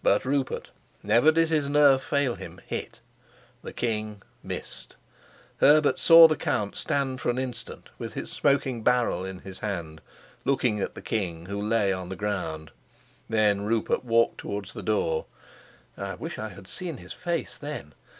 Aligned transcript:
But 0.00 0.24
Rupert 0.24 0.70
never 1.02 1.32
did 1.32 1.48
his 1.48 1.68
nerve 1.68 2.04
fail 2.04 2.36
him 2.36 2.60
hit, 2.64 3.00
the 3.62 3.72
king 3.72 4.22
missed; 4.40 4.94
Herbert 5.56 5.98
saw 5.98 6.28
the 6.28 6.36
count 6.36 6.76
stand 6.76 7.20
for 7.20 7.30
an 7.30 7.38
instant 7.40 7.88
with 7.98 8.12
his 8.12 8.30
smoking 8.30 8.84
barrel 8.84 9.24
in 9.24 9.40
his 9.40 9.58
hand, 9.58 10.00
looking 10.44 10.78
at 10.78 10.94
the 10.94 11.02
king, 11.02 11.46
who 11.46 11.60
lay 11.60 11.92
on 11.92 12.10
the 12.10 12.14
ground. 12.14 12.70
Then 13.28 13.62
Rupert 13.62 14.04
walked 14.04 14.38
towards 14.38 14.72
the 14.72 14.84
door. 14.84 15.26
I 15.98 16.14
wish 16.14 16.38
I 16.38 16.50
had 16.50 16.68
seen 16.68 16.98
his 16.98 17.12
face 17.12 17.58
then! 17.58 17.92